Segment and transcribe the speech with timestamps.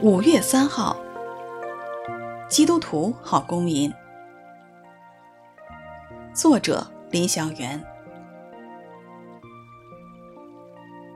[0.00, 0.96] 五月三号，
[2.48, 3.92] 基督徒好公民。
[6.32, 7.84] 作者林祥元。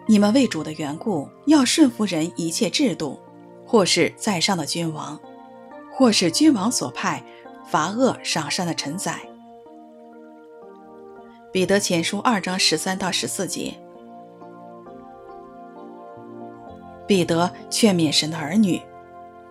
[0.06, 3.20] 你们为主的缘故，要顺服人一切制度，
[3.64, 5.18] 或是在上的君王，
[5.92, 7.22] 或是君王所派
[7.66, 9.20] 罚恶赏善的臣宰。
[11.52, 13.74] 彼得前书二章十三到十四节。
[17.12, 18.80] 彼得劝勉神的儿女，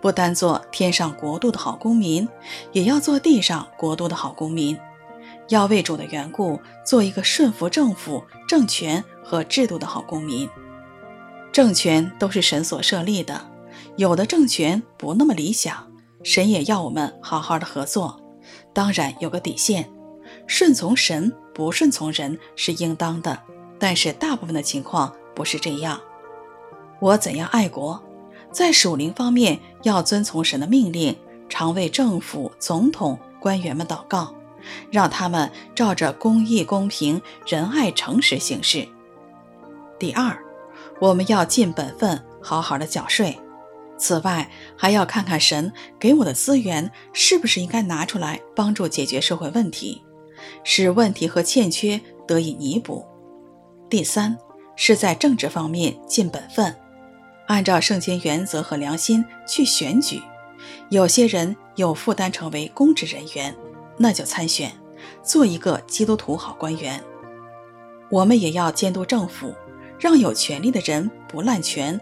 [0.01, 2.27] 不单做天上国度的好公民，
[2.71, 4.75] 也要做地上国度的好公民。
[5.49, 10.49] 要为主的缘故，做一个顺服政府、政权和制度的好公民。
[11.51, 13.39] 政权都是神所设立的，
[13.95, 15.87] 有的政权不那么理想，
[16.23, 18.19] 神也要我们好好的合作。
[18.73, 19.87] 当然有个底线，
[20.47, 23.37] 顺从神，不顺从人是应当的。
[23.77, 26.01] 但是大部分的情况不是这样。
[27.01, 27.99] 我怎样爱国？
[28.51, 31.17] 在属灵方面要遵从神的命令，
[31.49, 34.35] 常为政府、总统、官员们祷告，
[34.91, 38.87] 让他们照着公义、公平、仁爱、诚实行事。
[39.97, 40.37] 第二，
[40.99, 43.35] 我们要尽本分，好好的缴税。
[43.97, 50.03] 此外，还要看看神给我的资源是不是应该拿出来帮助解决社会问题，
[50.63, 53.03] 使问题和欠缺得以弥补。
[53.89, 54.37] 第三，
[54.75, 56.75] 是在政治方面尽本分。
[57.51, 60.21] 按照圣经原则和良心去选举，
[60.87, 63.53] 有些人有负担成为公职人员，
[63.97, 64.71] 那就参选，
[65.21, 67.03] 做一个基督徒好官员。
[68.09, 69.53] 我们也要监督政府，
[69.99, 71.99] 让有权力的人不滥权，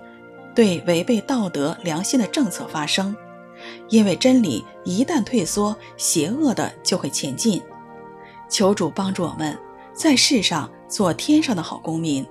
[0.54, 3.16] 对违背道德良心的政策发声。
[3.90, 7.60] 因为真理一旦退缩，邪恶的就会前进。
[8.48, 9.58] 求主帮助我们，
[9.96, 12.24] 在世上做天上的好公民，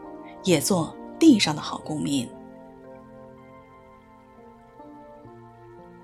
[0.44, 2.30] 也做地上的好公民。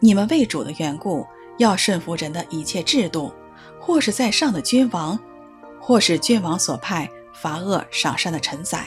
[0.05, 1.27] 你们为主的缘故，
[1.57, 3.33] 要顺服人的一切制度，
[3.81, 5.19] 或是在上的君王，
[5.81, 8.87] 或是君王所派罚恶赏善的臣宰。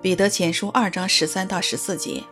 [0.00, 2.24] 彼得前书二章十三到十四节。